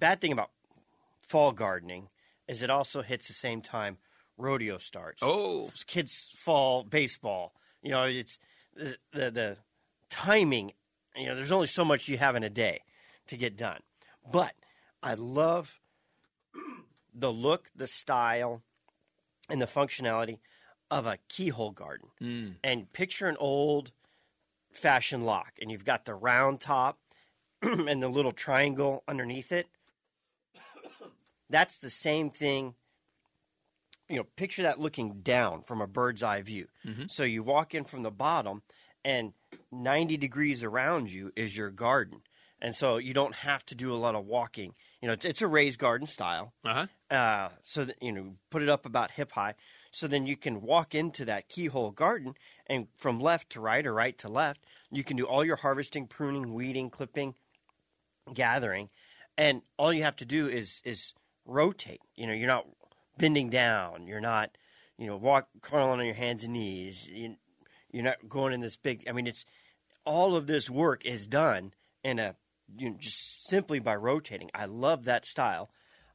[0.00, 0.50] bad thing about
[1.20, 2.08] fall gardening
[2.48, 3.98] is it also hits the same time
[4.38, 5.22] rodeo starts.
[5.22, 8.38] Oh, kids fall baseball, you know, it's
[8.74, 9.56] the, the, the
[10.10, 10.72] timing.
[11.14, 12.80] You know, there's only so much you have in a day
[13.26, 13.80] to get done.
[14.30, 14.52] But
[15.02, 15.80] I love
[17.14, 18.62] the look, the style,
[19.48, 20.38] and the functionality
[20.90, 22.08] of a keyhole garden.
[22.20, 22.54] Mm.
[22.62, 23.92] And picture an old
[24.70, 26.98] fashioned lock, and you've got the round top
[27.62, 29.68] and the little triangle underneath it.
[31.50, 32.74] That's the same thing
[34.08, 36.66] you know, picture that looking down from a bird's eye view.
[36.86, 37.04] Mm-hmm.
[37.08, 38.62] So you walk in from the bottom,
[39.04, 39.32] and
[39.72, 42.20] 90 degrees around you is your garden.
[42.60, 44.72] And so you don't have to do a lot of walking.
[45.02, 46.54] You know, it's, it's a raised garden style.
[46.64, 46.86] Uh-huh.
[47.14, 49.54] Uh, so that, you know, put it up about hip high.
[49.90, 52.34] So then you can walk into that keyhole garden,
[52.66, 56.06] and from left to right or right to left, you can do all your harvesting,
[56.06, 57.34] pruning, weeding, clipping,
[58.34, 58.90] gathering,
[59.38, 61.14] and all you have to do is is
[61.46, 62.00] rotate.
[62.14, 62.66] You know, you're not
[63.18, 64.06] bending down.
[64.06, 64.56] You're not,
[64.98, 67.08] you know, walk crawling on your hands and knees.
[67.08, 67.36] You,
[67.90, 69.04] you're not going in this big.
[69.08, 69.44] I mean, it's
[70.04, 71.72] all of this work is done
[72.04, 72.36] in a
[72.76, 74.50] you know, just simply by rotating.
[74.54, 75.70] I love that style.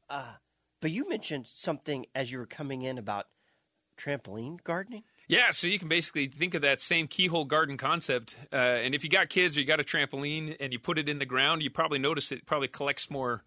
[0.10, 0.34] Uh,
[0.82, 3.28] but you mentioned something as you were coming in about
[3.98, 5.04] trampoline gardening.
[5.28, 8.36] Yeah, so you can basically think of that same keyhole garden concept.
[8.52, 11.08] Uh, and if you got kids or you got a trampoline and you put it
[11.08, 13.44] in the ground, you probably notice it probably collects more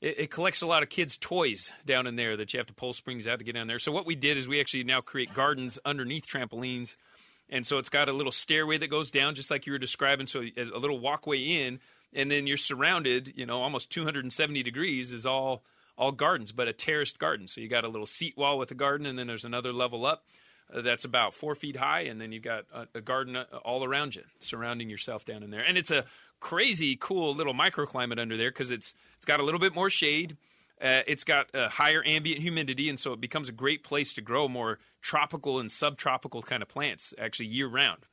[0.00, 2.74] it, it, collects a lot of kids' toys down in there that you have to
[2.74, 3.78] pull springs out to get down there.
[3.78, 6.96] So what we did is we actually now create gardens underneath trampolines,
[7.50, 10.26] and so it's got a little stairway that goes down, just like you were describing.
[10.26, 11.80] So a little walkway in,
[12.12, 13.32] and then you're surrounded.
[13.36, 15.62] You know, almost 270 degrees is all
[15.96, 17.48] all gardens, but a terraced garden.
[17.48, 20.06] So you got a little seat wall with a garden, and then there's another level
[20.06, 20.24] up.
[20.72, 23.84] Uh, that's about four feet high, and then you've got a, a garden uh, all
[23.84, 25.64] around you, surrounding yourself down in there.
[25.66, 26.04] And it's a
[26.40, 30.36] crazy cool little microclimate under there because it's it's got a little bit more shade.
[30.80, 34.20] Uh, it's got a higher ambient humidity, and so it becomes a great place to
[34.20, 38.06] grow more tropical and subtropical kind of plants actually year round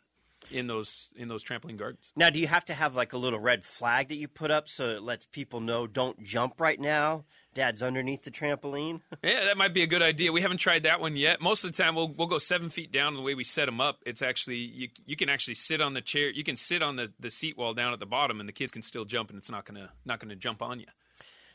[0.51, 2.11] in those in those trampoline gardens.
[2.15, 4.67] Now, do you have to have like a little red flag that you put up
[4.67, 7.25] so it lets people know don't jump right now?
[7.55, 9.01] Dad's underneath the trampoline.
[9.23, 10.31] Yeah, that might be a good idea.
[10.31, 11.41] We haven't tried that one yet.
[11.41, 13.15] Most of the time, we'll we'll go seven feet down.
[13.15, 16.01] The way we set them up, it's actually you you can actually sit on the
[16.01, 16.29] chair.
[16.29, 18.71] You can sit on the, the seat wall down at the bottom, and the kids
[18.71, 20.85] can still jump, and it's not gonna not gonna jump on you.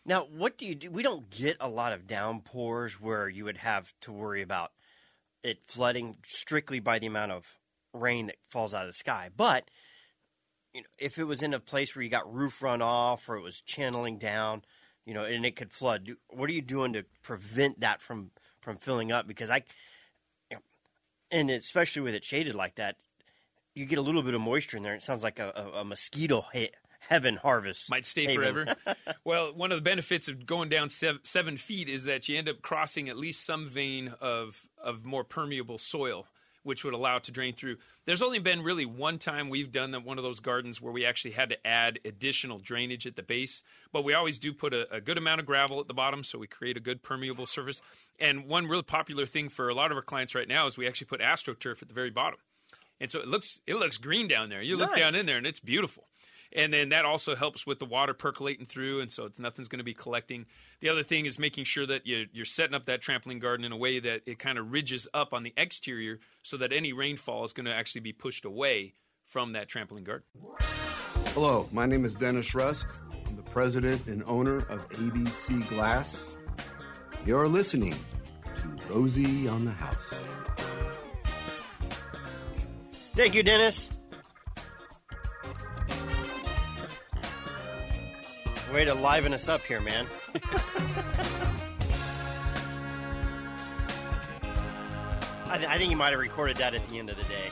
[0.04, 0.90] Now, what do you do?
[0.90, 4.72] We don't get a lot of downpours where you would have to worry about
[5.44, 7.44] it flooding strictly by the amount of
[7.92, 9.30] rain that falls out of the sky.
[9.36, 9.70] But
[10.74, 13.42] you know, if it was in a place where you got roof runoff or it
[13.42, 14.62] was channeling down,
[15.10, 18.30] you know, and it could flood, do- what are you doing to prevent that from
[18.60, 19.26] from filling up?
[19.26, 19.64] Because I,
[20.48, 20.62] you know,
[21.32, 22.94] and especially with it shaded like that,
[23.74, 24.94] you get a little bit of moisture in there.
[24.94, 26.70] It sounds like a, a, a mosquito he-
[27.00, 27.90] heaven harvest.
[27.90, 28.66] Might stay haven.
[28.66, 28.76] forever.
[29.24, 32.48] well, one of the benefits of going down seven, seven feet is that you end
[32.48, 36.28] up crossing at least some vein of of more permeable soil,
[36.62, 37.76] which would allow it to drain through.
[38.04, 41.04] There's only been really one time we've done that one of those gardens where we
[41.06, 44.92] actually had to add additional drainage at the base, but we always do put a,
[44.94, 47.80] a good amount of gravel at the bottom, so we create a good permeable surface.
[48.18, 50.86] And one real popular thing for a lot of our clients right now is we
[50.86, 52.38] actually put astroturf at the very bottom
[53.00, 54.60] and so it looks it looks green down there.
[54.60, 54.98] You look Nice.
[55.00, 56.04] down in there, and it's beautiful.
[56.52, 59.78] And then that also helps with the water percolating through, and so it's nothing's going
[59.78, 60.46] to be collecting.
[60.80, 63.70] The other thing is making sure that you're, you're setting up that trampoline garden in
[63.70, 67.44] a way that it kind of ridges up on the exterior, so that any rainfall
[67.44, 70.24] is going to actually be pushed away from that trampoline garden.
[71.34, 72.88] Hello, my name is Dennis Rusk.
[73.28, 76.36] I'm the president and owner of ABC Glass.
[77.24, 77.94] You're listening
[78.56, 80.26] to Rosie on the House.
[83.14, 83.90] Thank you, Dennis.
[88.72, 90.06] Way to liven us up here, man.
[95.46, 97.50] I, th- I think you might have recorded that at the end of the day.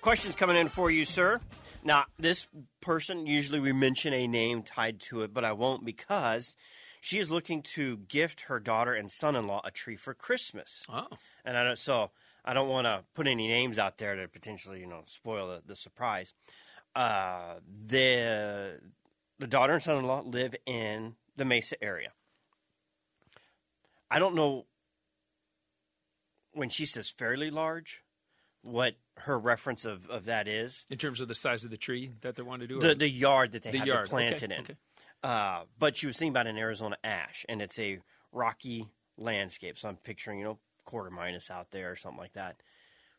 [0.00, 1.40] Questions coming in for you, sir.
[1.84, 2.48] Now, this
[2.80, 6.56] person, usually we mention a name tied to it, but I won't because
[7.00, 10.82] she is looking to gift her daughter and son in law a tree for Christmas
[10.88, 11.06] Oh,
[11.44, 12.10] and I don't, so
[12.44, 15.62] I don't want to put any names out there to potentially you know spoil the,
[15.66, 16.32] the surprise.
[16.94, 17.54] Uh,
[17.88, 18.80] the
[19.38, 22.10] the daughter and son-in-law live in the Mesa area.
[24.10, 24.66] I don't know
[26.52, 28.00] when she says fairly large,
[28.62, 30.86] what her reference of, of that is.
[30.90, 33.08] in terms of the size of the tree that they want to do, The the
[33.08, 34.60] yard that they The have yard, it planted okay, in.
[34.62, 34.76] okay.
[35.22, 37.98] Uh, but she was thinking about an Arizona ash, and it's a
[38.30, 39.78] rocky landscape.
[39.78, 42.56] So I'm picturing, you know, quarter minus out there or something like that.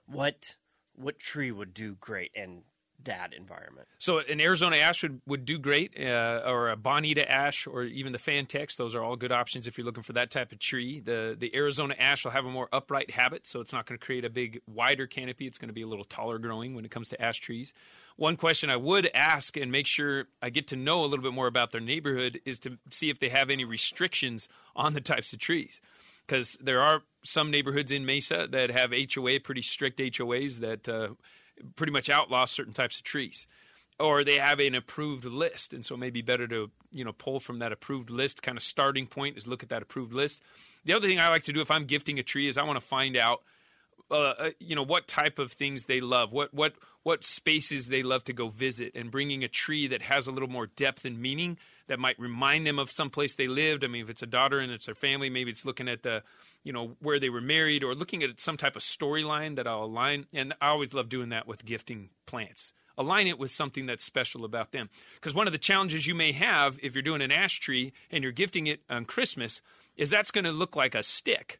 [0.06, 0.56] What
[0.94, 2.62] what tree would do great in
[3.04, 3.88] that environment?
[4.00, 8.12] So an Arizona ash would, would do great, uh, or a Bonita ash, or even
[8.12, 8.76] the Fan-Tex.
[8.76, 11.00] Those are all good options if you're looking for that type of tree.
[11.00, 14.06] The the Arizona ash will have a more upright habit, so it's not going to
[14.06, 15.48] create a big wider canopy.
[15.48, 17.74] It's going to be a little taller growing when it comes to ash trees.
[18.16, 21.34] One question I would ask and make sure I get to know a little bit
[21.34, 25.34] more about their neighborhood is to see if they have any restrictions on the types
[25.34, 25.82] of trees
[26.26, 31.10] because there are some neighborhoods in Mesa that have HOA, pretty strict HOAs that uh,
[31.76, 33.48] pretty much outlaw certain types of trees,
[34.00, 37.14] or they have an approved list, and so it may be better to you know
[37.14, 38.42] pull from that approved list.
[38.42, 40.42] Kind of starting point is look at that approved list.
[40.84, 42.80] The other thing I like to do if I'm gifting a tree is I want
[42.80, 43.42] to find out
[44.12, 48.04] uh, uh, you know what type of things they love, what what what spaces they
[48.04, 51.20] love to go visit, and bringing a tree that has a little more depth and
[51.20, 53.84] meaning that might remind them of some place they lived.
[53.84, 56.24] I mean, if it's a daughter and it's their family, maybe it's looking at the
[56.64, 59.84] you know where they were married or looking at some type of storyline that I'll
[59.84, 60.26] align.
[60.34, 62.74] And I always love doing that with gifting plants.
[62.98, 64.90] Align it with something that's special about them.
[65.16, 68.24] Because one of the challenges you may have if you're doing an ash tree and
[68.24, 69.62] you're gifting it on Christmas
[69.98, 71.60] is that's going to look like a stick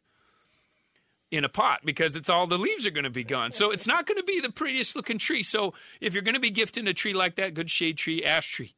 [1.30, 3.52] in a pot because it's all the leaves are going to be gone.
[3.52, 5.42] So it's not going to be the prettiest looking tree.
[5.42, 8.48] So if you're going to be gifting a tree like that, good shade tree, ash
[8.48, 8.74] tree.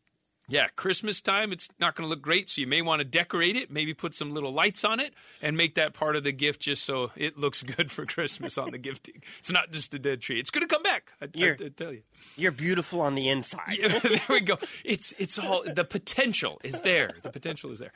[0.50, 2.48] Yeah, Christmas time, it's not going to look great.
[2.48, 5.12] So you may want to decorate it, maybe put some little lights on it,
[5.42, 8.70] and make that part of the gift just so it looks good for Christmas on
[8.70, 9.22] the gifting.
[9.38, 10.40] It's not just a dead tree.
[10.40, 11.12] It's going to come back.
[11.20, 12.02] I, I, I tell you.
[12.36, 13.76] You're beautiful on the inside.
[14.02, 14.58] there we go.
[14.84, 17.12] It's it's all the potential is there.
[17.22, 17.92] The potential is there.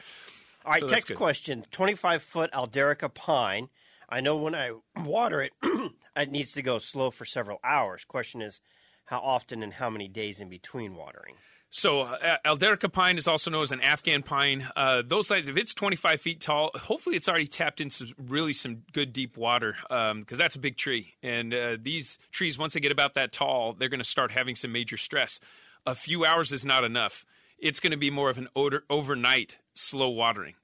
[0.64, 3.68] All right, So text question 25 foot Eldarica pine.
[4.11, 4.72] I know when I
[5.03, 5.53] water it,
[6.16, 8.05] it needs to go slow for several hours.
[8.05, 8.61] Question is,
[9.07, 11.35] how often and how many days in between watering?
[11.75, 14.68] So, uh, Eldarica pine is also known as an Afghan pine.
[14.77, 18.83] Uh, those sites, if it's 25 feet tall, hopefully it's already tapped into really some
[18.93, 21.14] good deep water because that's a big tree.
[21.23, 24.55] And uh, these trees, once they get about that tall, they're going to start having
[24.55, 25.41] some major stress.
[25.87, 27.25] A few hours is not enough.
[27.59, 30.57] It's going to be more of an odor, overnight slow watering.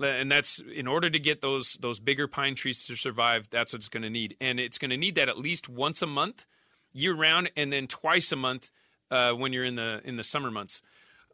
[0.00, 3.50] And that's in order to get those those bigger pine trees to survive.
[3.50, 6.02] That's what it's going to need, and it's going to need that at least once
[6.02, 6.46] a month,
[6.94, 8.70] year round, and then twice a month
[9.12, 10.82] uh, when you're in the in the summer months.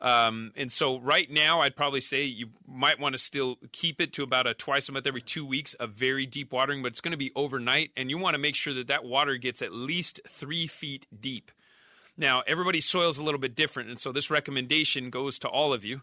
[0.01, 4.13] Um, and so right now, I'd probably say you might want to still keep it
[4.13, 7.01] to about a twice a month, every two weeks of very deep watering, but it's
[7.01, 9.73] going to be overnight, and you want to make sure that that water gets at
[9.73, 11.51] least three feet deep.
[12.17, 15.73] Now, everybody's soil is a little bit different, and so this recommendation goes to all
[15.73, 16.03] of you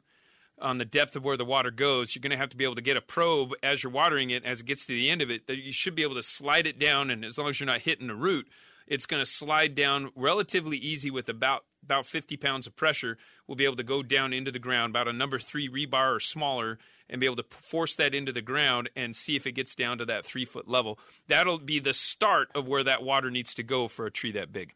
[0.59, 2.15] on the depth of where the water goes.
[2.15, 4.45] You're going to have to be able to get a probe as you're watering it,
[4.45, 6.67] as it gets to the end of it, that you should be able to slide
[6.67, 8.47] it down, and as long as you're not hitting the root,
[8.87, 13.17] it's going to slide down relatively easy with about about 50 pounds of pressure.
[13.47, 16.19] We'll be able to go down into the ground, about a number three rebar or
[16.19, 19.75] smaller, and be able to force that into the ground and see if it gets
[19.75, 20.97] down to that three foot level.
[21.27, 24.51] That'll be the start of where that water needs to go for a tree that
[24.51, 24.73] big.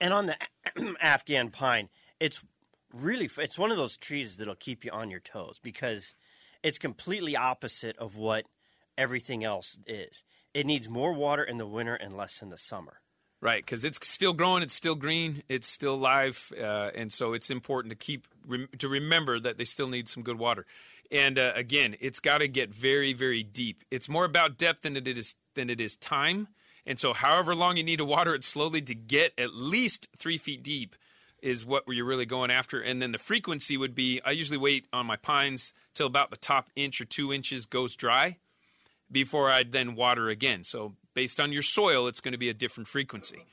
[0.00, 0.36] And on the
[1.00, 1.88] Afghan pine,
[2.20, 2.44] it's
[2.92, 6.14] really it's one of those trees that'll keep you on your toes because
[6.62, 8.46] it's completely opposite of what
[8.96, 10.24] everything else is.
[10.54, 13.00] It needs more water in the winter and less in the summer.
[13.40, 17.50] Right, because it's still growing, it's still green, it's still live, uh, and so it's
[17.50, 20.66] important to keep rem- to remember that they still need some good water.
[21.12, 23.84] And uh, again, it's got to get very, very deep.
[23.92, 26.48] It's more about depth than it is than it is time.
[26.84, 30.38] And so, however long you need to water it slowly to get at least three
[30.38, 30.96] feet deep
[31.40, 32.80] is what you're really going after.
[32.80, 36.36] And then the frequency would be I usually wait on my pines till about the
[36.36, 38.38] top inch or two inches goes dry
[39.10, 40.64] before I then water again.
[40.64, 43.44] So based on your soil, it's going to be a different frequency.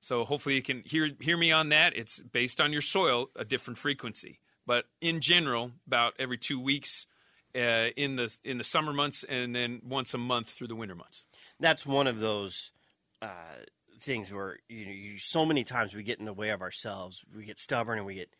[0.00, 1.96] So hopefully you can hear hear me on that.
[1.96, 4.40] It's based on your soil, a different frequency.
[4.66, 7.06] But in general, about every two weeks
[7.54, 10.96] uh, in the in the summer months, and then once a month through the winter
[10.96, 11.24] months.
[11.60, 12.72] That's one of those
[13.20, 13.60] uh,
[14.00, 17.24] things where you know you, so many times we get in the way of ourselves.
[17.36, 18.30] We get stubborn and we get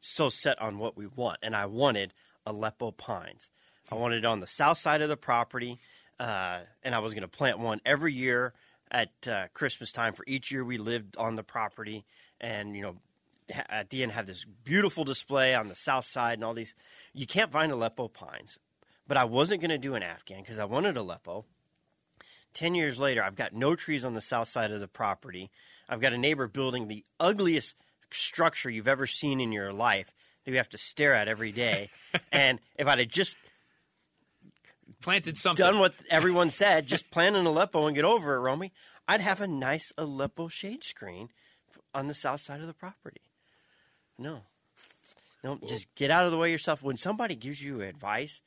[0.00, 1.38] so set on what we want.
[1.42, 2.14] And I wanted
[2.46, 3.50] Aleppo pines.
[3.90, 5.80] I wanted it on the south side of the property,
[6.18, 8.54] uh, and I was going to plant one every year
[8.90, 12.04] at uh, Christmas time for each year we lived on the property.
[12.40, 12.96] And you know,
[13.54, 16.74] ha- at the end have this beautiful display on the south side and all these.
[17.12, 18.58] You can't find Aleppo pines,
[19.06, 21.44] but I wasn't going to do an Afghan because I wanted Aleppo.
[22.54, 25.50] Ten years later, I've got no trees on the south side of the property.
[25.88, 27.76] I've got a neighbor building the ugliest
[28.10, 30.14] structure you've ever seen in your life
[30.44, 31.90] that you have to stare at every day.
[32.32, 33.36] and if I'd have just
[35.02, 35.64] Planted something.
[35.64, 38.72] done what everyone said, just plant an Aleppo and get over it, Romy,
[39.06, 41.28] I'd have a nice Aleppo shade screen
[41.94, 43.20] on the south side of the property.
[44.18, 44.42] No.
[45.44, 46.82] No, just get out of the way yourself.
[46.82, 48.42] When somebody gives you advice,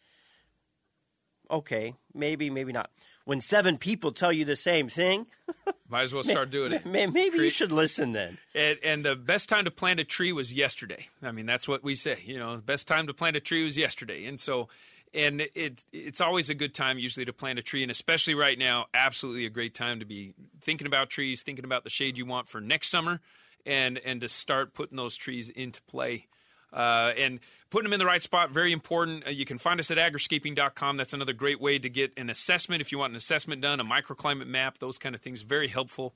[1.49, 2.89] okay, maybe, maybe not.
[3.25, 5.27] When seven people tell you the same thing,
[5.89, 6.85] Might as well start doing it.
[6.85, 8.37] may- maybe you should listen then.
[8.55, 11.09] And, and the best time to plant a tree was yesterday.
[11.21, 12.17] I mean, that's what we say.
[12.23, 14.25] You know, the best time to plant a tree was yesterday.
[14.25, 14.69] And so,
[15.13, 18.57] and it it's always a good time usually to plant a tree, and especially right
[18.57, 22.25] now, absolutely a great time to be thinking about trees, thinking about the shade you
[22.25, 23.19] want for next summer,
[23.65, 26.27] and and to start putting those trees into play.
[26.71, 27.41] Uh, and
[27.71, 29.25] putting them in the right spot, very important.
[29.25, 30.97] Uh, you can find us at agriscaping.com.
[30.97, 33.83] That's another great way to get an assessment if you want an assessment done, a
[33.83, 35.41] microclimate map, those kind of things.
[35.41, 36.13] Very helpful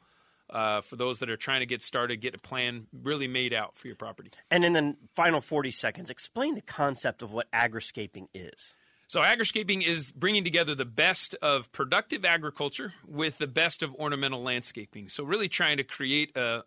[0.49, 3.75] uh, for those that are trying to get started, get a plan really made out
[3.75, 4.29] for your property.
[4.51, 8.73] And in the final 40 seconds, explain the concept of what agriscaping is.
[9.07, 14.41] So, agriscaping is bringing together the best of productive agriculture with the best of ornamental
[14.41, 15.09] landscaping.
[15.09, 16.63] So, really trying to create a,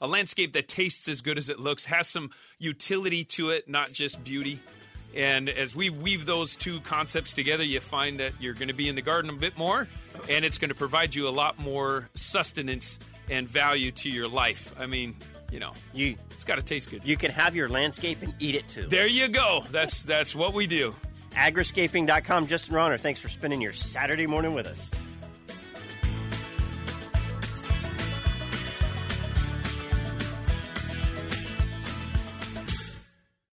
[0.00, 3.92] a landscape that tastes as good as it looks, has some utility to it, not
[3.92, 4.58] just beauty.
[5.14, 8.88] And as we weave those two concepts together, you find that you're going to be
[8.88, 9.88] in the garden a bit more,
[10.28, 12.98] and it's going to provide you a lot more sustenance
[13.28, 14.78] and value to your life.
[14.80, 15.16] I mean,
[15.50, 17.06] you know, You it's got to taste good.
[17.06, 18.86] you can have your landscape and eat it too.
[18.86, 19.64] there you go.
[19.70, 20.94] That's that's what we do.
[21.32, 22.46] Agriscaping.com.
[22.46, 24.90] Justin Rohner, thanks for spending your Saturday morning with us.